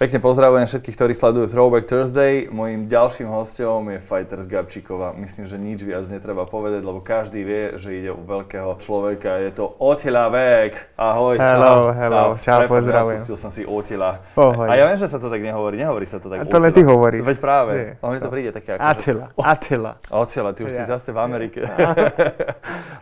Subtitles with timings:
[0.00, 2.48] Pekne pozdravujem všetkých, ktorí sledujú Throwback Thursday.
[2.48, 5.12] Mojím ďalším hostom je fighter z Gabčíkova.
[5.12, 9.36] Myslím, že nič viac netreba povedať, lebo každý vie, že ide u veľkého človeka.
[9.44, 10.96] Je to Otila Vek.
[10.96, 11.80] Ahoj, hello, čau.
[11.92, 13.20] Hello, čau, čau pozdravujem.
[13.20, 14.24] Pustil som si Otila.
[14.32, 14.72] Pohoj.
[14.72, 15.76] A ja viem, že sa to tak nehovorí.
[15.76, 17.20] Nehovorí sa to tak A to len ty hovoríš.
[17.20, 18.00] Veď práve.
[18.00, 18.84] Ale mi to príde také ako...
[18.88, 19.44] Attila, že...
[19.44, 19.92] Attila.
[20.08, 20.76] Otila, ty už ja.
[20.80, 21.60] si zase v Amerike.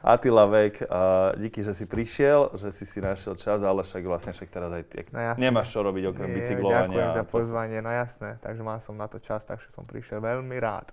[0.02, 0.82] Attila Vek.
[0.90, 4.74] A díky, že si prišiel, že si si našiel čas, ale však vlastne však teraz
[4.74, 4.82] aj
[5.14, 9.04] no, nemáš čo robiť okrem bicyklovania Ďakujem za pozvanie, no jasné, takže mal som na
[9.04, 10.88] to čas, takže som prišiel veľmi rád.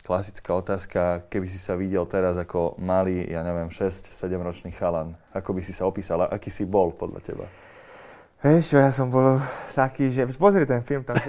[0.00, 4.10] Klasická otázka, keby si sa videl teraz ako malý, ja neviem, 6-7
[4.42, 7.46] ročný chalan, ako by si sa opísal, aký si bol podľa teba?
[8.40, 9.36] Vieš čo, ja som bol
[9.76, 10.24] taký, že...
[10.40, 11.12] Pozri ten film tam.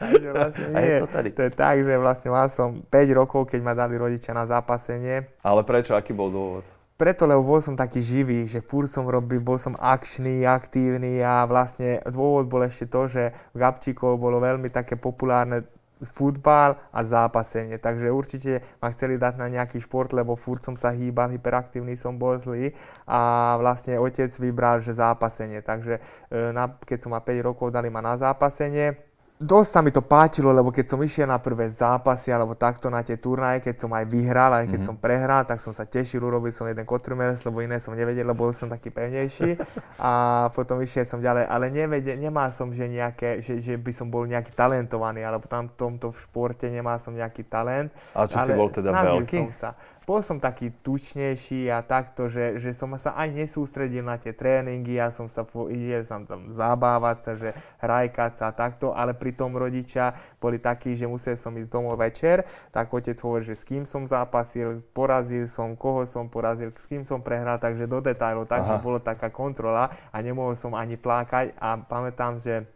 [0.00, 1.28] Takže vlastne nie, je to, tady.
[1.36, 5.28] to je tak, že vlastne mal som 5 rokov, keď ma dali rodičia na zápasenie.
[5.44, 5.92] Ale prečo?
[5.92, 6.64] Aký bol dôvod?
[6.96, 11.44] Preto, lebo bol som taký živý, že furt som robil, bol som akčný, aktívny a
[11.44, 13.22] vlastne dôvod bol ešte to, že
[13.52, 15.68] v Gabčíkov bolo veľmi také populárne
[16.04, 17.80] futbal a zápasenie.
[17.80, 22.20] Takže určite ma chceli dať na nejaký šport, lebo furt som sa hýbal, hyperaktívny som
[22.20, 22.76] bol zlý
[23.08, 25.64] a vlastne otec vybral, že zápasenie.
[25.64, 26.52] Takže e,
[26.84, 29.05] keď som mal 5 rokov, dali ma na zápasenie
[29.36, 33.04] dosť sa mi to páčilo, lebo keď som išiel na prvé zápasy alebo takto na
[33.04, 34.88] tie turnaje, keď som aj vyhral, aj keď mm-hmm.
[34.88, 38.48] som prehral, tak som sa tešil, urobil som jeden kotrmelec, lebo iné som nevedel, lebo
[38.56, 39.60] som taký pevnejší
[40.00, 44.08] a potom išiel som ďalej, ale nevedel, nemal som, že, nejaké, že, že by som
[44.08, 47.92] bol nejaký talentovaný, alebo tam v tomto športe nemal som nejaký talent.
[48.16, 49.52] Ale čo ale si bol teda veľký?
[49.52, 49.70] Som sa
[50.06, 55.02] bol som taký tučnejší a takto, že, že som sa aj nesústredil na tie tréningy,
[55.02, 57.50] ja som sa išiel som tam zabávať sa, že
[57.82, 61.98] hrajkať sa a takto, ale pri tom rodičia boli takí, že musel som ísť domov
[61.98, 66.86] večer, tak otec hovorí, že s kým som zápasil, porazil som, koho som porazil, s
[66.86, 71.58] kým som prehral, takže do detajlov, takže bolo taká kontrola a nemohol som ani plakať
[71.58, 72.75] a pamätám, že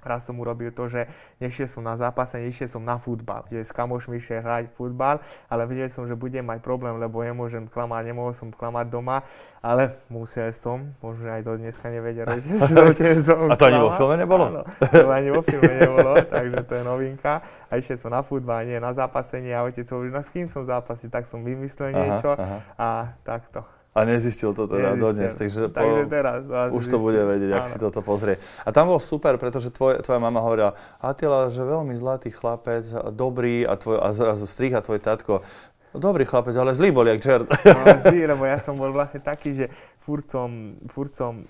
[0.00, 1.06] Raz som urobil to, že
[1.38, 3.44] nešiel som na zápase, nešiel som na futbal.
[3.46, 7.68] Kde s kamošmi išiel hrať futbal, ale vedel som, že budem mať problém, lebo nemôžem
[7.68, 9.22] klamať, nemohol som klamať doma,
[9.60, 12.48] ale musel som, možno aj do dneska nevedia, že
[13.28, 14.44] som A to ani vo filme nebolo?
[14.48, 17.44] Áno, to ani vo filme nebolo, takže to je novinka.
[17.68, 20.64] A išiel som na futbal, nie na zápasenie a otec hovorí, no s kým som
[20.64, 22.58] zápasí, tak som vymyslel aha, niečo aha.
[22.76, 22.88] a
[23.22, 23.79] takto.
[23.90, 25.02] A nezistil to teda Nezistil.
[25.02, 26.40] dodnes, takže, takže po, teraz
[26.70, 28.38] už to bude vedieť, ak si toto pozrie.
[28.62, 33.66] A tam bol super, pretože tvoj, tvoja mama hovorila, Atila, že veľmi zlatý chlapec, dobrý
[33.66, 35.42] a, tvoj, a zrazu striha tvoj tatko,
[35.90, 37.50] Dobrý chlapec, ale zlý bol jak čert.
[37.66, 39.66] No, zlý, lebo ja som bol vlastne taký, že
[39.98, 41.42] furt som, furt som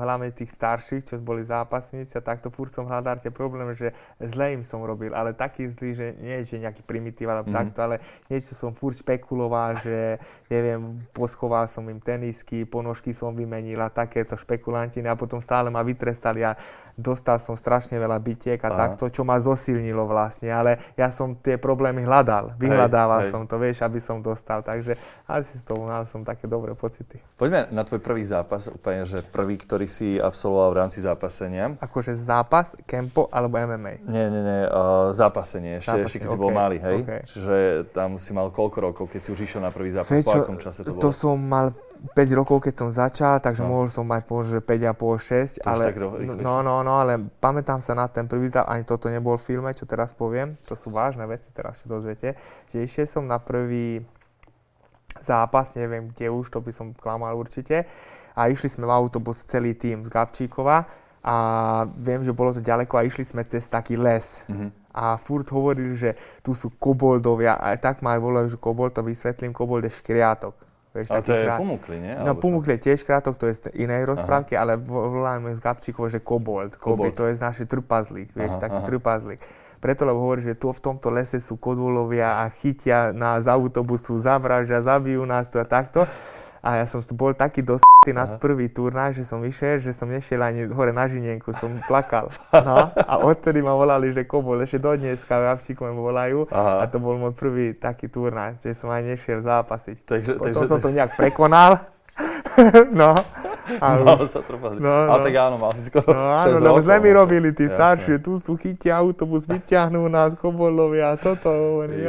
[0.00, 3.92] hlavne tých starších, čo boli zápasníci a takto furt som hľadal tie problémy, že
[4.24, 7.60] zle im som robil, ale taký zlý, že nie že nejaký primitív alebo mm-hmm.
[7.60, 7.96] takto, ale
[8.32, 10.16] niečo som furt špekuloval, že
[10.48, 15.84] neviem, poschoval som im tenisky, ponožky som vymenil a takéto špekulantiny a potom stále ma
[15.84, 16.56] vytrestali a
[16.94, 18.78] dostal som strašne veľa bitiek a Aha.
[18.86, 23.50] takto, čo ma zosilnilo vlastne, ale ja som tie problémy hľadal, vyhľadával hej, som hej.
[23.50, 24.94] to, vieš, aby som dostal, takže
[25.26, 27.18] asi z toho mal som také dobré pocity.
[27.34, 31.74] Poďme na tvoj prvý zápas, úplne, že prvý, ktorý si absolvoval v rámci zápasenia.
[31.82, 34.06] Akože zápas, kempo alebo MMA?
[34.06, 36.98] Nie, nie, nie, uh, zápasenie, ešte, zápasenie, ešte keď okay, si bol malý, hej?
[37.02, 37.22] Okay.
[37.26, 37.56] Čiže
[37.90, 40.58] tam si mal koľko rokov, keď si už išiel na prvý zápas, Večo, po akom
[40.62, 41.02] čase to bolo?
[41.02, 41.74] To som mal
[42.12, 43.72] 5 rokov, keď som začal, takže no.
[43.72, 45.84] mohol som mať možno 5,5, 6, ale,
[46.36, 49.72] no, no, no, ale pamätám sa na ten prvý zápas, ani toto nebol v filme,
[49.72, 52.36] čo teraz poviem, to sú vážne veci, teraz si dozviete,
[52.68, 54.04] že išiel som na prvý
[55.16, 57.88] zápas, neviem kde už, to by som klamal určite,
[58.36, 60.84] a išli sme v autobus celý tým z Gabčíkova
[61.24, 61.36] a
[61.96, 64.44] viem, že bolo to ďaleko a išli sme cez taký les.
[64.44, 68.94] Mm-hmm a furt hovorili, že tu sú koboldovia a tak ma aj volajú, že kobold,
[68.94, 70.54] to vysvetlím, kobold je škriatok.
[70.94, 71.58] Vieš, ale to je krát...
[71.58, 72.14] Pumukli, nie?
[72.22, 76.22] No Pumukli je tiež krátok, to je z inej rozprávky, ale voláme z Gabčíkov, že
[76.22, 76.78] kobold.
[76.78, 77.18] kobold.
[77.18, 78.86] to je z našej trpazlík, vieš, aha, taký aha.
[78.86, 79.42] trpazlík.
[79.82, 84.22] Preto, lebo hovorí, že tu v tomto lese sú kodulovia a chytia nás z autobusu,
[84.22, 86.06] zavražia, zabijú nás tu a takto.
[86.64, 87.84] A ja som bol taký dosť
[88.16, 92.32] na prvý turnaj, že som išiel, že som nešiel ani hore na žinienku, som plakal.
[92.64, 96.48] No, a odtedy ma volali, že kobol, ešte do dneska v Avčíku ma volajú.
[96.48, 96.80] Aha.
[96.80, 99.96] A to bol môj prvý taký turnaj, že som aj nešiel zápasiť.
[100.00, 101.84] Takže, Potom takže, som to nejak prekonal.
[103.00, 103.12] no.
[103.84, 104.80] A, mal sa trpazliť.
[104.80, 105.10] No, no.
[105.12, 108.36] Ale tak áno, mal si skoro no, áno, lebo zle mi robili tí starší, tu
[108.40, 112.00] sú chytia autobus, vyťahnú nás kobolovia, toto hovorí,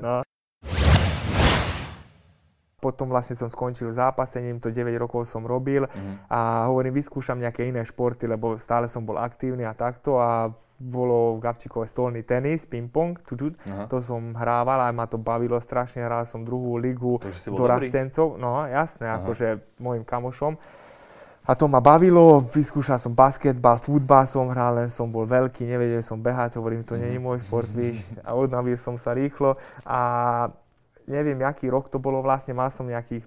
[0.00, 0.24] no.
[2.80, 6.32] Potom vlastne som skončil zápasením, to 9 rokov som robil mm-hmm.
[6.32, 10.48] a hovorím, vyskúšam nejaké iné športy, lebo stále som bol aktívny a takto a
[10.80, 13.20] bolo v Gabčíkove stolný tenis, ping-pong,
[13.92, 17.20] to som hrával a ma to bavilo strašne, hral som druhú ligu
[17.52, 19.20] do rastencov, no jasné, Aha.
[19.20, 20.56] akože môjim kamošom.
[21.44, 26.00] A to ma bavilo, vyskúšal som basketbal, futbal som hral, len som bol veľký, nevedel
[26.00, 30.00] som behať, hovorím, to nie je môj šport, víš, a odnavil som sa rýchlo a
[31.06, 33.24] neviem, aký rok to bolo vlastne, mal som nejakých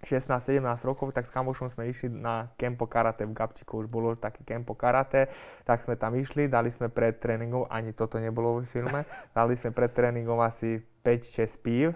[0.00, 4.40] 16-17 rokov, tak s kamošom sme išli na kempo karate v Gabčiku, už bolo také
[4.48, 5.28] kempo karate,
[5.68, 9.04] tak sme tam išli, dali sme pred tréningom, ani toto nebolo vo filme,
[9.36, 11.86] dali sme pred tréningom asi 5-6 pív,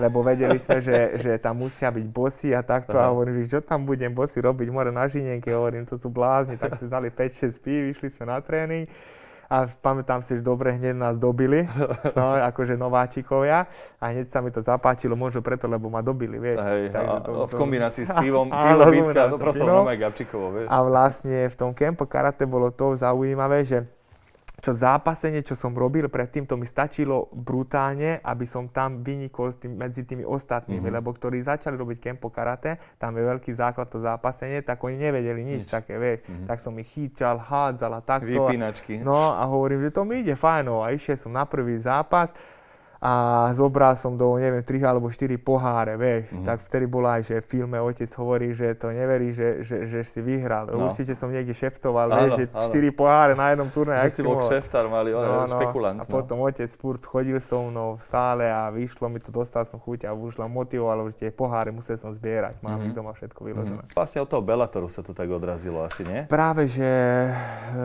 [0.00, 3.08] lebo vedeli sme, že, že tam musia byť bosy a takto Aha.
[3.08, 6.56] a hovorím, že čo tam budem bosy robiť, more na žinienke, hovorím, to sú blázni,
[6.56, 8.88] tak sme dali 5-6 pív, išli sme na tréning
[9.52, 11.68] a pamätám si, že dobre hneď nás dobili,
[12.18, 13.68] no, akože nováčikovia
[14.00, 16.56] a hneď sa mi to zapáčilo, možno preto, lebo ma dobili, vieš.
[16.56, 19.36] Hej, a, to, to, v kombinácii s pivom, pivo, bitka, to
[19.92, 20.66] Gabčikovo, vieš.
[20.72, 23.84] A vlastne v tom kempo karate bolo to zaujímavé, že
[24.62, 29.74] čo zápasenie, čo som robil predtým, to mi stačilo brutálne, aby som tam vynikol tým,
[29.74, 30.96] medzi tými ostatnými, mm-hmm.
[31.02, 35.42] lebo ktorí začali robiť kempo karate, tam je veľký základ to zápasenie, tak oni nevedeli
[35.42, 35.74] nič, nič.
[35.74, 36.22] také, vieš.
[36.30, 36.46] Mm-hmm.
[36.46, 38.30] Tak som ich chyťal, hádzal a takto.
[38.30, 39.02] Vypínačky.
[39.02, 42.30] No a hovorím, že to mi ide fajno a išiel som na prvý zápas
[43.02, 46.30] a zobral som do, neviem, 3 alebo 4 poháre, vieš.
[46.30, 46.46] Mm-hmm.
[46.46, 50.06] Tak vtedy bola aj, že v filme otec hovorí, že to neverí, že, že, že
[50.06, 50.70] si vyhral.
[50.70, 50.86] No.
[50.86, 52.94] Určite som niekde šeftoval, áno, vieš, že áno.
[52.94, 54.06] 4 poháre na jednom turnaji.
[54.06, 55.98] Že si bol šeftár, mali, no, no, špekulant.
[55.98, 56.14] A no.
[56.14, 60.14] potom otec furt chodil so mnou stále a vyšlo mi to, dostal som chuť a
[60.14, 62.62] už len motivoval, že tie poháre musel som zbierať.
[62.62, 62.94] Mám mm-hmm.
[62.94, 63.82] doma všetko vyložené.
[63.82, 63.98] Mm-hmm.
[63.98, 66.22] Vlastne od toho Bellatoru sa to tak odrazilo asi, nie?
[66.30, 67.82] Práve, že e,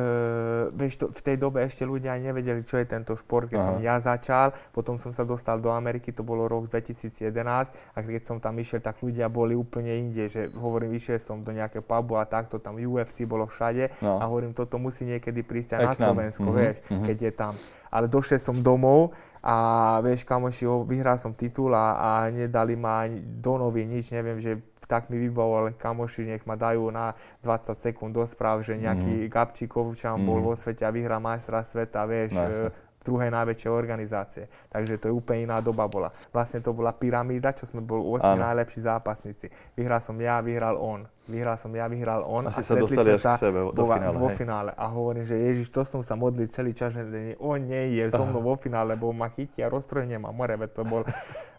[0.78, 3.68] vieš, to, v tej dobe ešte ľudia aj nevedeli, čo je tento šport, keď Aha.
[3.68, 7.34] som ja začal, potom som sa dostal do Ameriky, to bolo rok 2011
[7.74, 11.52] a keď som tam išiel, tak ľudia boli úplne inde, že hovorím, išiel som do
[11.52, 14.18] nejakého pubu a takto, tam UFC bolo všade no.
[14.20, 17.06] a hovorím, toto musí niekedy prísť aj, na Slovensko, mm-hmm, vieš, mm-hmm.
[17.06, 17.54] keď je tam.
[17.88, 19.56] Ale došiel som domov a
[20.04, 24.60] vieš, kamoši, vyhral som titul a, a nedali ma ani do nový nič, neviem, že
[24.88, 27.12] tak mi vybavovali kamoši, nech ma dajú na
[27.44, 29.30] 20 sekúnd do správ, že nejaký mm.
[29.30, 30.26] Gabčíkovčan mm.
[30.26, 30.46] bol mhm.
[30.48, 32.72] vo svete a vyhrá majstra sveta, vieš, no,
[33.08, 34.44] druhej najväčšej organizácie.
[34.68, 36.12] Takže to je úplne iná doba bola.
[36.36, 38.44] Vlastne to bola pyramída, čo sme boli 8 ano.
[38.52, 39.48] najlepší zápasníci.
[39.80, 41.08] Vyhral som ja, vyhral on.
[41.28, 42.52] Vyhral som ja, vyhral on.
[42.52, 44.16] Asi a sa dostali až k sebe do finále.
[44.20, 44.72] Vo finále.
[44.76, 48.24] A hovorím, že Ježiš, to som sa modlil celý čas, že on nie je so
[48.28, 50.56] mnou vo finále, lebo ma chytí a roztrhne ma more.
[50.76, 51.08] To bol,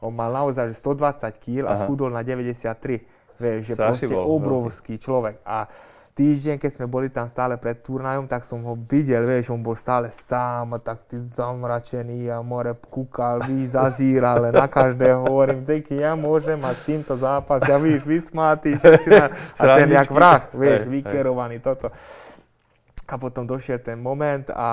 [0.04, 3.16] on mal naozaj 120 kg a schudol na 93.
[3.38, 5.40] Vieš, že proste obrovský človek.
[5.46, 5.70] A
[6.18, 9.78] týždeň, keď sme boli tam stále pred turnajom, tak som ho videl, vieš, on bol
[9.78, 15.62] stále sám a tak ty zamračený a more kúkal, vy zazíral, ale na každého hovorím,
[15.62, 18.74] teky, ja môžem mať týmto zápas, ja víš, vysmátý,
[19.06, 21.64] na, a ten jak vrah, vieš, hej, vykerovaný hej.
[21.70, 21.94] toto.
[23.08, 24.70] A potom došiel ten moment, a,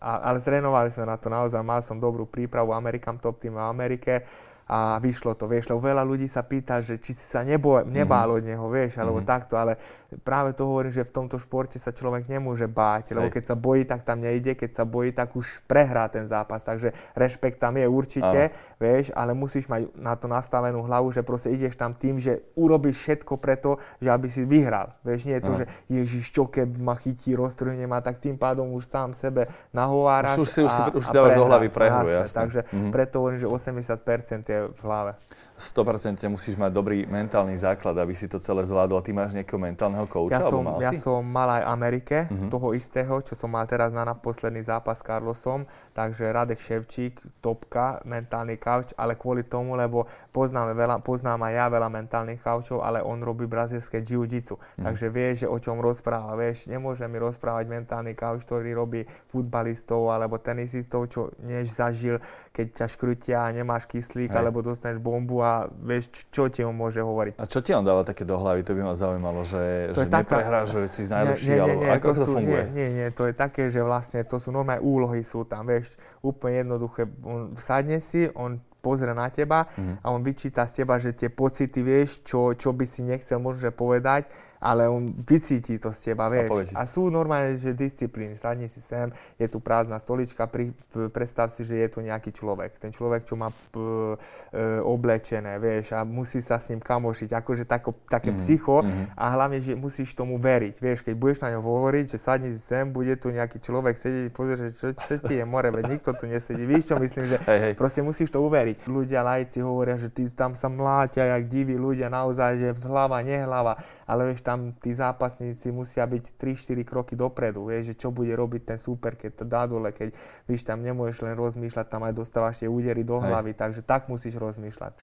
[0.00, 3.62] a, ale zrenovali sme na to naozaj, mal som dobrú prípravu, Amerikam Top Team v
[3.62, 4.24] Amerike,
[4.70, 8.30] a vyšlo to, vieš, lebo veľa ľudí sa pýta, že či si sa nebo, nebál
[8.30, 8.38] mm-hmm.
[8.38, 9.34] od neho, vieš, alebo mm-hmm.
[9.34, 9.74] takto, ale
[10.22, 13.82] práve to hovorím, že v tomto športe sa človek nemôže báť, lebo keď sa bojí,
[13.82, 17.90] tak tam nejde, keď sa bojí, tak už prehrá ten zápas, takže rešpekt tam je
[17.90, 18.78] určite, Aha.
[18.78, 23.02] vieš, ale musíš mať na to nastavenú hlavu, že proste ideš tam tým, že urobíš
[23.02, 25.58] všetko preto, že aby si vyhral, vieš, nie je to, Aha.
[25.58, 30.38] že Ježiš, čo keď ma chytí, roztrhne ma, tak tým pádom už sám sebe nahováraš
[30.38, 32.38] už, si, už, si, už si dávaš do hlavy prehru, jasné.
[32.46, 32.92] Takže mm-hmm.
[32.94, 35.12] preto hovorím, že 80% je v hlave.
[35.60, 39.04] 100% musíš mať dobrý mentálny základ, aby si to celé zvládol.
[39.04, 40.40] Ty máš nejakého mentálneho kouča?
[40.40, 42.48] Ja som, mal ja som mal aj Amerike, uh-huh.
[42.48, 45.68] toho istého, čo som mal teraz na posledný zápas s Carlosom.
[45.92, 51.66] Takže Radek Ševčík, topka, mentálny kauč, ale kvôli tomu, lebo poznáme veľa, poznám aj ja
[51.68, 54.56] veľa mentálnych kaučov, ale on robí brazilské jiu-jitsu.
[54.56, 54.84] Uh-huh.
[54.90, 56.34] Takže vie, že o čom rozpráva.
[56.40, 62.18] Vieš, nemôže mi rozprávať mentálny kauč, ktorý robí futbalistov alebo tenisistov, čo než zažil,
[62.50, 66.98] keď ťa škrutia a nemáš kyslík, alebo dostaneš bombu a vieš, čo ti on môže
[66.98, 67.38] hovoriť.
[67.38, 68.66] A čo ti on dáva také do hlavy?
[68.66, 71.94] To by ma zaujímalo, že, to že neprehráš, že si najlepší, nie, nie, nie, alebo
[71.94, 72.62] ako to, sú, funguje?
[72.74, 75.94] Nie, nie, to je také, že vlastne to sú normálne úlohy sú tam, vieš,
[76.26, 77.06] úplne jednoduché.
[77.22, 80.02] On sadne si, on pozrie na teba mm-hmm.
[80.02, 83.70] a on vyčíta z teba, že tie pocity, vieš, čo, čo by si nechcel možno
[83.70, 84.26] povedať
[84.60, 86.76] ale on vycíti to z teba, vieš.
[86.76, 88.36] A, a sú normálne, že disciplíny.
[88.36, 89.08] Sadni si sem,
[89.40, 90.76] je tu prázdna stolička, pri,
[91.10, 92.76] predstav si, že je tu nejaký človek.
[92.76, 97.64] Ten človek, čo má p, e, oblečené, vieš, a musí sa s ním kamošiť, akože
[97.64, 98.44] tako, také mm-hmm.
[98.44, 99.04] psycho mm-hmm.
[99.16, 102.60] a hlavne, že musíš tomu veriť, vieš, keď budeš na ňo hovoriť, že sadni si
[102.60, 106.28] sem, bude tu nejaký človek sedieť, pozrieť, čo, čo ti je more, veď nikto tu
[106.28, 107.74] nesedí, víš čo myslím, že hej, hej.
[107.78, 108.84] proste musíš to uveriť.
[108.84, 113.80] Ľudia, lajci hovoria, že ty tam sa mláťa, jak diví ľudia, naozaj, že hlava, nehlava,
[114.04, 118.74] ale vieš, tam tí zápasníci musia byť 3-4 kroky dopredu, vieš, že čo bude robiť
[118.74, 120.10] ten super, keď to dá dole, keď
[120.50, 123.58] víš, tam nemôžeš len rozmýšľať, tam aj dostávaš tie údery do hlavy, Hej.
[123.62, 124.98] takže tak musíš rozmýšľať.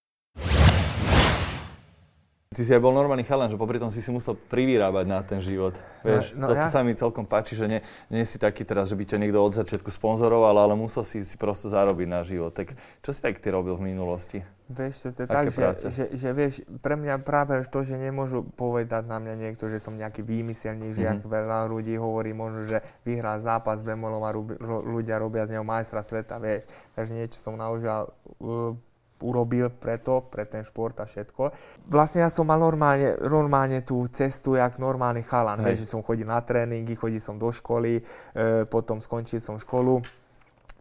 [2.57, 5.37] Ty si aj bol normálny chalan, že popri tom si si musel privyrábať na ten
[5.37, 5.77] život.
[6.01, 6.65] Vieš, no, no to, ja...
[6.73, 9.53] sa mi celkom páči, že nie, nie si taký teraz, že by ťa niekto od
[9.53, 12.57] začiatku sponzoroval, ale musel si si prosto zarobiť na život.
[12.57, 12.73] Tak
[13.05, 14.41] čo si tak ty robil v minulosti?
[14.73, 19.05] Vieš, to je tak, že, že, že, vieš, pre mňa práve to, že nemôžu povedať
[19.05, 21.29] na mňa niekto, že som nejaký výmyselný, že mm-hmm.
[21.29, 24.33] veľa ľudí hovorí možno, že vyhrá zápas bemolom a
[24.81, 26.65] ľudia robia z neho majstra sveta, vieš.
[26.97, 28.09] Takže niečo som naužil
[28.41, 28.73] uh,
[29.21, 31.53] urobil preto, pre ten šport a všetko.
[31.89, 35.85] Vlastne ja som mal normálne, normálne tú cestu, jak normálny chalan, Hej.
[35.85, 40.01] že som chodil na tréningy, chodil som do školy, e, potom skončil som školu,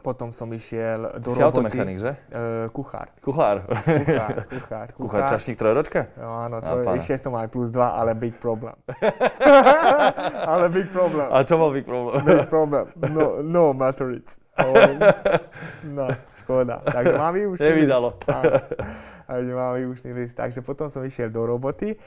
[0.04, 1.66] potom som išiel do si roboty.
[1.66, 2.12] automechanik, že?
[2.30, 3.10] E, kuchár.
[3.18, 3.66] Kuchár.
[3.66, 4.86] Kuchár, kuchár.
[4.94, 6.14] Kuchár, čašník trojročka?
[6.14, 8.78] No áno, to, išiel som aj plus 2, ale big problem.
[10.52, 11.26] ale big problem.
[11.32, 12.22] A čo bol big problem?
[12.22, 12.86] big problem.
[13.10, 14.30] No, no maturic.
[15.96, 16.06] no
[16.46, 16.78] škoda.
[16.86, 18.14] Takže mám výučný Nevydalo.
[19.26, 20.38] Takže mám výučný list.
[20.38, 21.98] Takže potom som išiel do roboty.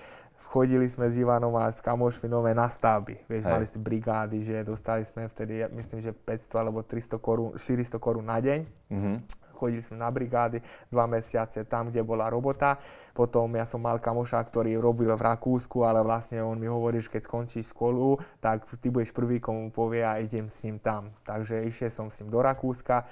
[0.49, 3.21] Chodili sme s Ivanom a s kamošmi nové na stavby.
[3.29, 3.51] Vieš, Hej.
[3.53, 8.25] mali si brigády, že dostali sme vtedy, myslím, že 500 alebo 300 korún, 400 korún
[8.25, 8.59] na deň.
[8.89, 9.15] Mm-hmm
[9.59, 12.79] chodili sme na brigády dva mesiace tam, kde bola robota.
[13.11, 17.11] Potom ja som mal kamoša, ktorý robil v Rakúsku, ale vlastne on mi hovorí, že
[17.11, 21.11] keď skončíš školu, tak ty budeš prvý, komu povie a idem s ním tam.
[21.27, 23.03] Takže išiel som s ním do Rakúska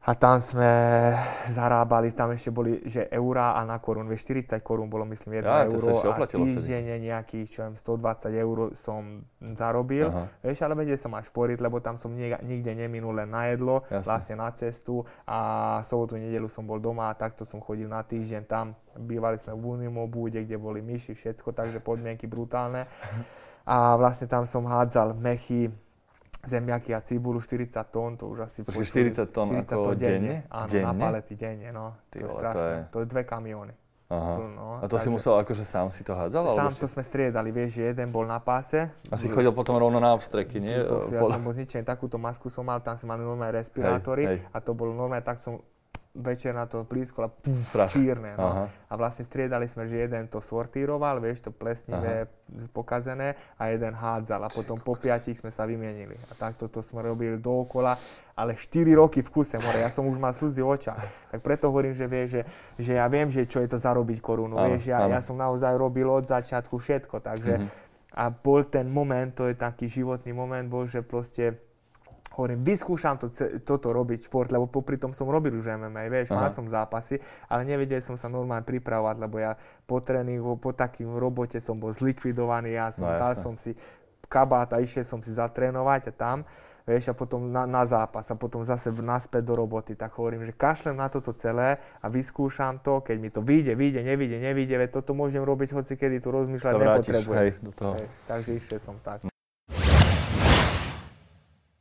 [0.00, 0.72] a tam sme
[1.52, 5.44] zarábali, tam ešte boli, že eurá a na korún, vieš, 40 korún bolo myslím 1
[5.44, 9.20] ja, euro a týždenne nejakých, čo viem, 120 eur som
[9.52, 10.32] zarobil, Aha.
[10.40, 14.08] vieš, ale vedel som aj šporiť, lebo tam som nikde neminul len na jedlo, Jasne.
[14.08, 15.38] vlastne na cestu a
[15.84, 19.84] sobotu, nedelu som bol doma a takto som chodil na týždeň tam, bývali sme v
[19.84, 22.88] Unimobude, kde boli myši, všetko, takže podmienky brutálne
[23.68, 25.68] a vlastne tam som hádzal mechy,
[26.44, 28.58] zemiaky a cibulu 40 tón, to už asi...
[28.64, 30.00] Počkej, 40 tón 40 ako denne?
[30.00, 30.36] denne?
[30.48, 30.86] Áno, denne?
[30.88, 31.86] na palety denne, no.
[32.08, 32.56] Ty, to je strašné.
[32.56, 32.76] To je...
[32.88, 33.74] to je dve kamióny.
[34.10, 34.42] Aha.
[34.42, 35.06] No, a to takže...
[35.06, 36.50] si musel akože sám si to hádzal?
[36.50, 38.90] Sám to sme striedali, vieš, že jeden bol na páse.
[39.06, 40.74] A si chodil potom rovno na obstreky, nie?
[41.14, 44.50] Ja som bol zničený, takúto masku som mal, tam sme mali normálne respirátory hej, hej.
[44.50, 45.62] a to bolo normálne, tak som
[46.10, 48.34] večer na to blízko a puf, čírne.
[48.34, 48.66] No.
[48.66, 52.66] A vlastne striedali sme, že jeden to sortíroval, vieš, to plesnivé, Aha.
[52.74, 56.18] pokazené a jeden hádzal a potom po piatich sme sa vymienili.
[56.28, 57.94] A takto to sme robili dookola,
[58.34, 61.04] ale 4 roky v kuse, more, ja som už mal slzy v očách.
[61.30, 62.42] Tak preto hovorím, že vieš, že,
[62.82, 65.78] že ja viem, že čo je to zarobiť korunu, áno, vieš, ja, ja som naozaj
[65.78, 68.18] robil od začiatku všetko, takže mm-hmm.
[68.18, 71.69] a bol ten moment, to je taký životný moment, bol, že proste
[72.34, 73.28] hovorím, vyskúšam to,
[73.66, 76.46] toto robiť šport, lebo popri tom som robil už MMA, vieš, Aha.
[76.46, 77.18] mal som zápasy,
[77.50, 81.90] ale nevedel som sa normálne pripravovať, lebo ja po tréningu, po takým robote som bol
[81.90, 83.74] zlikvidovaný, ja som, no, dal som si
[84.30, 86.38] kabát a išiel som si zatrénovať a tam,
[86.86, 89.98] vieš, a potom na, na zápas a potom zase naspäť do roboty.
[89.98, 94.00] Tak hovorím, že kašlem na toto celé a vyskúšam to, keď mi to vyjde, vyjde,
[94.06, 97.40] nevyjde, nevyjde, veď toto môžem robiť hoci kedy tu rozmýšľať nepotrebujem.
[97.42, 97.94] Hej, do toho.
[97.98, 99.30] Hej, takže išiel som tak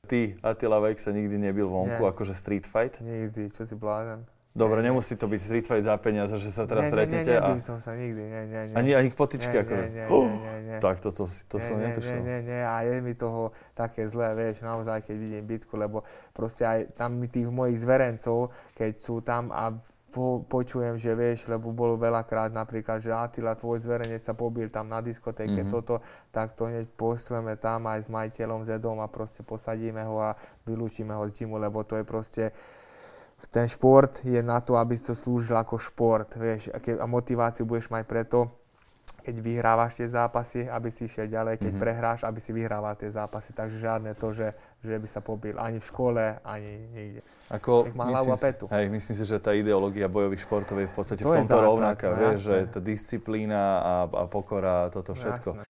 [0.10, 2.10] ty, Attila Vek, sa nikdy nebil vonku, Nie.
[2.10, 2.98] akože street fight?
[2.98, 4.26] Nikdy, čo si blázen.
[4.50, 7.38] Dobre, nie, nemusí to byť street fight za peniaze, že sa teraz stretnete.
[7.38, 8.76] Nie, nie, som sa nikdy, nie, nie, nie.
[8.76, 9.84] Ani, ani k potičke, nie, akože.
[9.86, 12.18] Nie, nie, uh, nie, nie, Tak toto to, to som nie, netušil.
[12.26, 16.02] Nie, nie, nie, a je mi toho také zlé, vieš, naozaj, keď vidím bitku, lebo
[16.34, 19.78] proste aj tam mi tých mojich zverencov, keď sú tam a
[20.10, 24.90] po, počujem, že vieš, lebo bolo veľakrát napríklad, že Atila, tvoj zverejnec sa pobil tam
[24.90, 25.74] na diskotéke, mm-hmm.
[25.74, 26.02] toto,
[26.34, 30.36] tak to hneď pošleme tam aj s majiteľom Zedom a proste posadíme ho a
[30.66, 32.44] vylúčime ho z gymu, lebo to je proste,
[33.54, 38.04] ten šport je na to, aby to slúžil ako šport, vieš, a motiváciu budeš mať
[38.04, 38.59] preto,
[39.22, 41.84] keď vyhrávaš tie zápasy, aby si išiel ďalej, keď mm-hmm.
[41.84, 43.54] prehráš, aby si vyhrával tie zápasy.
[43.54, 47.22] Takže žiadne to, že, že by sa pobil ani v škole, ani nikde.
[47.54, 48.66] Ako, má myslím, a petu.
[48.68, 52.08] Hej, myslím si, že tá ideológia bojových športov je v podstate to v tomto rovnaká.
[52.12, 55.50] No, vieš, že tá disciplína a, a pokora, toto všetko.
[55.62, 55.69] Jasné.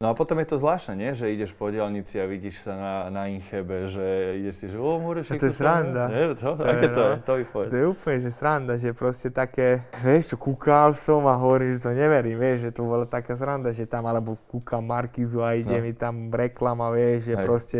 [0.00, 1.12] No a potom je to zvláštne, nie?
[1.12, 4.96] že ideš po diálnici a vidíš sa na, na Inchebe, že ideš si, že o,
[4.96, 6.08] Murešek, to je sranda.
[6.08, 6.56] Nie, čo?
[6.56, 7.14] To Aké to je?
[7.20, 7.68] To mi povedz.
[7.68, 11.84] To je úplne, že sranda, že proste také, vieš čo, kúkal som a hovorím, že
[11.84, 15.76] to neverím, vieš, že to bola taká sranda, že tam, alebo kúkam Markizu a ide
[15.76, 15.84] no.
[15.84, 17.44] mi tam reklama, vieš, že Hej.
[17.44, 17.78] proste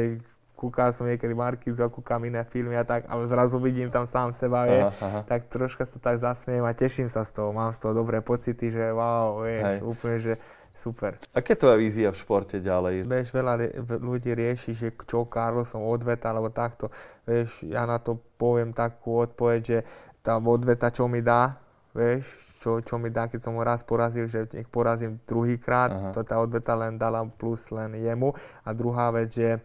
[0.53, 4.37] kúkal som niekedy Markizu a kúkam iné filmy a tak, ale zrazu vidím tam sám
[4.37, 5.21] seba, vie, aha, aha.
[5.25, 8.69] tak troška sa tak zasmiem a teším sa z toho, mám z toho dobré pocity,
[8.69, 10.33] že wow, vieš, úplne, že
[10.80, 11.20] super.
[11.37, 13.04] Aké tvoja vízia v športe ďalej?
[13.04, 13.54] Vieš, veľa
[14.00, 15.28] ľudí rieši, že čo
[15.68, 16.88] som odveta, alebo takto.
[17.28, 19.78] Vieš, ja na to poviem takú odpoveď, že
[20.25, 21.60] tá odveta, čo mi dá,
[21.92, 22.25] vieš,
[22.60, 26.40] čo, čo mi dá, keď som ho raz porazil, že nech porazím druhýkrát, to tá
[26.40, 28.32] odveta len dala plus len jemu.
[28.64, 29.60] A druhá vec, že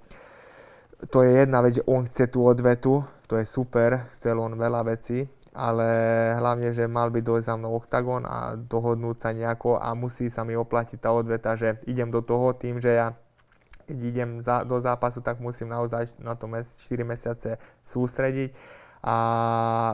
[1.12, 4.88] to je jedna vec, že on chce tú odvetu, to je super, chcel on veľa
[4.88, 5.88] vecí, ale
[6.36, 10.44] hlavne, že mal by dojsť za mnou OKTAGON a dohodnúť sa nejako a musí sa
[10.44, 13.16] mi oplatiť tá odveta, že idem do toho tým, že ja
[13.86, 18.58] keď idem za, do zápasu, tak musím naozaj na to mes, 4 mesiace sústrediť
[19.06, 19.16] a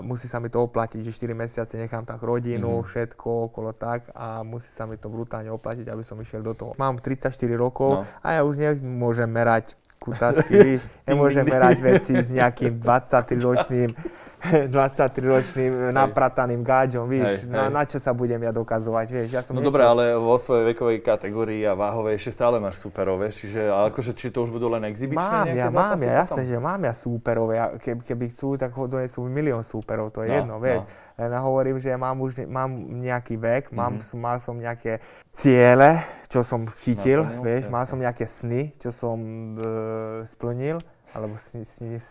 [0.08, 2.88] musí sa mi to oplatiť, že 4 mesiace nechám tak rodinu, mm-hmm.
[2.88, 6.72] všetko okolo tak a musí sa mi to brutálne oplatiť, aby som išiel do toho.
[6.80, 8.08] Mám 34 rokov no.
[8.24, 10.80] a ja už nemôžem merať kutasky,
[11.12, 13.92] nemôžem merať veci s nejakým 23-ročným
[14.42, 17.74] 23-ročným naprataným gáďom, víš, hej, na, hej.
[17.74, 19.30] na čo sa budem ja dokazovať, vieš.
[19.30, 23.22] Ja som no dobre, ale vo svojej vekovej kategórii a váhovej ešte stále máš superov,
[23.22, 26.58] vieš, čiže akože, či to už budú len exibičné Mám ja, mám ja, jasné, že
[26.58, 30.56] mám ja súperov, ja, keby, keby chcú, tak donesú milión súperov, to je no, jedno,
[30.58, 30.82] vieš.
[30.90, 31.10] No.
[31.22, 34.18] Len hovorím, že mám už mám nejaký vek, mám, mm-hmm.
[34.18, 34.98] mal som nejaké
[35.30, 36.02] ciele,
[36.34, 39.22] čo som chytil, no, vieš, mal som nejaké sny, čo som
[39.54, 40.82] e, splnil,
[41.14, 42.02] alebo sny, sny,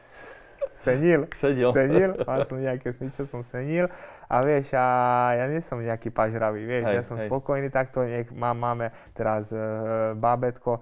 [0.80, 1.20] senil.
[1.37, 1.70] Sedil.
[1.76, 3.92] Senil, mal som nejaké sny, čo som senil.
[4.30, 4.87] A vieš, a
[5.37, 7.26] ja nie som nejaký pažravý, vieš, hej, ja som hej.
[7.26, 9.58] spokojný takto, nech má, máme teraz e,
[10.14, 10.78] bábetko,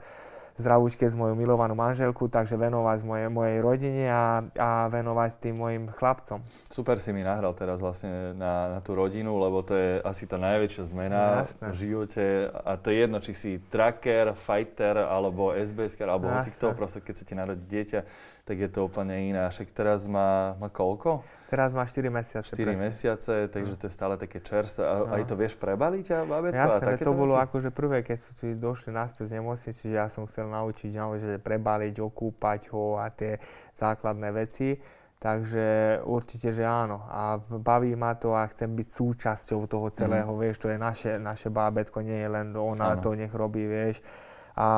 [0.58, 5.84] zdravúčke s mojou milovanú manželku, takže venovať mojej, mojej rodine a, a venovať tým mojim
[5.94, 6.42] chlapcom.
[6.66, 10.36] Super si mi nahral teraz vlastne na, na tú rodinu, lebo to je asi tá
[10.36, 15.94] najväčšia zmena no, v živote a to je jedno, či si tracker, fighter alebo SBS,
[16.02, 18.00] alebo hoci kto, proste keď sa ti narodí dieťa,
[18.42, 19.46] tak je to úplne iné.
[19.46, 21.22] Však teraz má, má koľko?
[21.48, 22.52] Teraz má 4 mesiace.
[22.52, 22.76] 4 presne.
[22.76, 23.80] mesiace, takže no.
[23.80, 24.84] to je stále také čerstvé.
[24.84, 25.16] A no.
[25.16, 26.60] aj to vieš prebaliť a babetko?
[26.60, 27.44] Jasné, a to bolo veci?
[27.48, 31.94] akože prvé, keď sme došli naspäť z nemocnice, že ja som chcel naučiť že prebaliť,
[32.04, 33.40] okúpať ho a tie
[33.80, 34.76] základné veci.
[35.18, 37.08] Takže určite, že áno.
[37.08, 40.38] A baví ma to a chcem byť súčasťou toho celého, mm.
[40.38, 43.02] vieš, to je naše, naše bábetko, nie je len ona ano.
[43.02, 44.04] to nech robí, vieš
[44.58, 44.68] a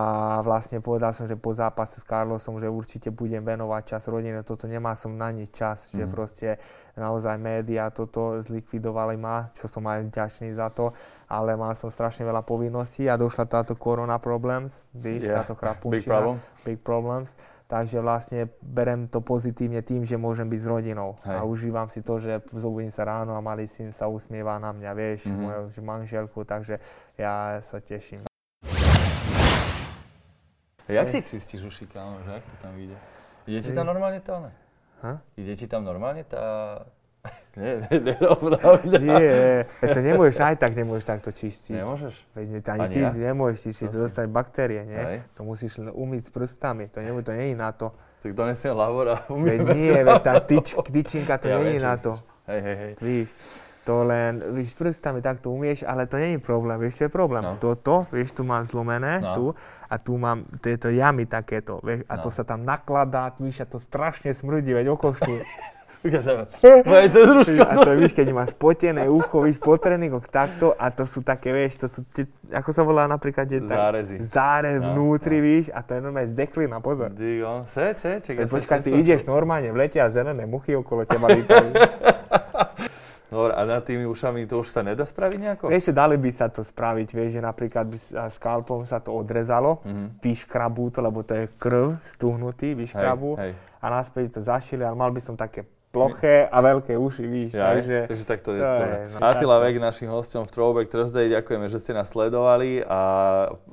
[0.45, 4.69] vlastne povedal som, že po zápase s Carlosom, že určite budem venovať čas rodine, toto
[4.69, 5.97] nemá som na nič čas, mm.
[5.97, 6.13] že mhm.
[6.13, 6.49] proste
[7.01, 10.93] naozaj médiá toto zlikvidovali ma, čo som aj vďačný za to,
[11.33, 15.41] ale mal som strašne veľa povinností a došla táto korona problems, víš, yeah.
[15.41, 15.57] táto
[15.89, 16.37] big, problem.
[16.61, 17.33] big problems,
[17.65, 21.41] takže vlastne berem to pozitívne tým, že môžem byť s rodinou Hej.
[21.41, 24.91] a užívam si to, že zobudím sa ráno a malý syn sa usmieva na mňa,
[24.93, 25.41] vieš, mm-hmm.
[25.41, 26.77] moju manželku, takže
[27.17, 28.30] ja sa teším.
[30.95, 32.97] Jak si čistíš uši, kámo, že ak to tam vyjde?
[33.47, 34.53] Ide ti tam normálne tá, ne?
[35.01, 35.13] Ha?
[35.39, 36.43] Ide ti tam normálne tá...
[37.61, 38.57] Nie, nerovná
[38.97, 41.77] Nie, to nemôžeš, aj tak nemôžeš takto čistiť.
[41.77, 42.15] Nemôžeš?
[42.33, 43.11] Veď ani, ani ty ja?
[43.13, 44.97] nemôžeš čistiť, to dostať baktérie, nie?
[44.97, 45.19] Hej.
[45.37, 47.93] To musíš umyť s prstami, to, nie, to nie je na to.
[48.25, 51.83] Tak donesiem lavor a umyjeme Veď nie, veď tá tyč, tyčinka, to ja nie je
[51.85, 52.17] na to.
[52.49, 52.93] Hej, hej, hej.
[53.05, 53.29] Víš,
[53.91, 57.43] to len, víš, prstami takto umieš, ale to je problém, vieš, čo je problém?
[57.43, 57.59] No.
[57.59, 59.35] Toto, vieš, tu mám zlomené, no.
[59.35, 59.45] tu,
[59.91, 62.23] a tu mám tieto jamy takéto, vieš, a no.
[62.23, 65.43] to sa tam nakladá, víš, a to strašne smrdí, veď okoštuje.
[66.07, 66.49] Ukážeme.
[67.13, 67.61] cez rúško.
[67.61, 71.51] A to víš, keď má spotené ucho, víš, potrený kok takto a to sú také,
[71.51, 72.25] vieš, to sú, tie,
[72.55, 74.17] ako sa volá napríklad, že tak, Zárezy.
[74.23, 75.45] Zárez no, vnútri, no.
[75.51, 77.11] víš, a to je normálne zdeklina, pozor.
[77.11, 81.27] Digo, se, se, čekaj, Počkaj, ty ideš normálne v lete a zelené muchy okolo teba
[81.27, 81.75] lítajú.
[83.31, 85.65] Dobre, a nad tými ušami to už sa nedá spraviť nejako?
[85.71, 87.99] Vieš, dali by sa to spraviť, vieš, že napríklad by
[88.35, 90.19] skalpom sa to odrezalo, mm-hmm.
[90.19, 93.79] vyškrabú to, lebo to je krv stuhnutý, vyškrabú hej, hej.
[93.79, 97.51] a naspäť to zašili, ale mal by som také ploché a veľké uši, víš.
[97.59, 98.63] Ja, takže, takže tak to je.
[98.63, 102.87] To je no, Attila Vek, našim hostom v Throwback Thursday, ďakujeme, že ste nás sledovali
[102.87, 103.01] a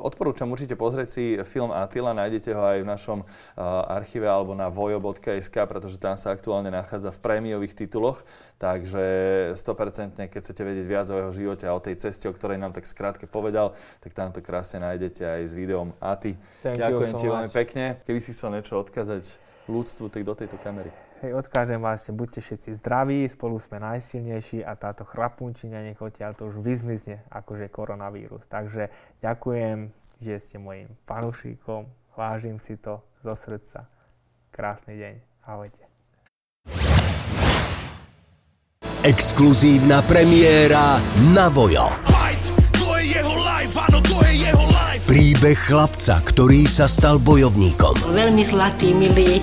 [0.01, 4.65] odporúčam určite pozrieť si film Attila, nájdete ho aj v našom uh, archíve alebo na
[4.73, 8.25] vojo.sk, pretože tam sa aktuálne nachádza v prémiových tituloch,
[8.57, 9.05] takže
[9.53, 12.73] 100% keď chcete vedieť viac o jeho živote a o tej ceste, o ktorej nám
[12.73, 16.33] tak skrátke povedal, tak tam to krásne nájdete aj s videom Ati.
[16.65, 18.01] Ďakujem ti veľmi pekne.
[18.09, 19.37] Keby si chcel niečo odkázať
[19.69, 21.06] ľudstvu tak do tejto kamery.
[21.17, 26.37] Hej, odkážem vás, že buďte všetci zdraví, spolu sme najsilnejší a táto chrapunčina nech odtiaľ
[26.37, 28.45] to už vyzmizne, akože koronavírus.
[28.45, 28.93] Takže
[29.25, 29.89] ďakujem,
[30.21, 33.89] že ste mojim fanúšikom, vážim si to zo srdca.
[34.53, 35.13] Krásny deň,
[35.49, 35.83] ahojte.
[39.01, 41.01] Exkluzívna premiéra
[41.33, 41.89] na Vojo.
[45.07, 48.13] Príbeh chlapca, ktorý sa stal bojovníkom.
[48.13, 49.39] Veľmi zlatý, milý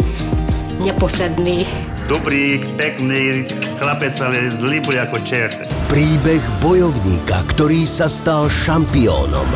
[0.84, 1.64] neposedný.
[2.04, 3.48] Dobrý, pekný,
[3.80, 5.56] chlapec ale zlý bude ako čert.
[5.88, 9.48] Príbeh bojovníka, ktorý sa stal šampiónom.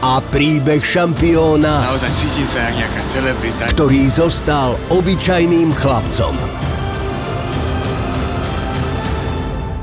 [0.00, 6.34] A príbeh šampióna, Naozaj cítim sa jak nejaká celebrita, ktorý zostal obyčajným chlapcom.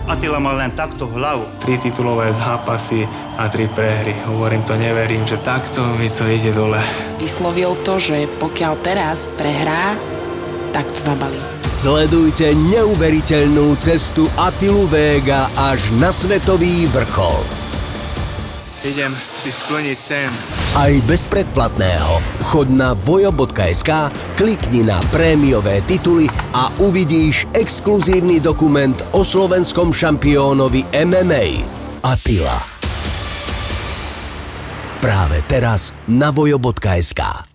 [0.07, 1.43] Atila mal len takto hlavu.
[1.59, 3.03] Tri titulové zápasy
[3.35, 4.15] a tri prehry.
[4.23, 6.79] Hovorím to, neverím, že takto mi to ide dole.
[7.19, 9.99] Vyslovil to, že pokiaľ teraz prehrá,
[10.71, 11.43] takto zabalí.
[11.67, 17.66] Sledujte neuveriteľnú cestu Atilu Vega až na svetový vrchol.
[18.87, 20.31] Idem si splniť sen.
[20.79, 22.23] Aj bez predplatného.
[22.47, 23.91] Choď na vojo.sk,
[24.39, 31.67] klikni na prémiové tituly a uvidíš exkluzívny dokument o slovenskom šampiónovi MMA.
[31.99, 32.63] Atila.
[35.03, 37.46] Práve teraz na vojo.sk.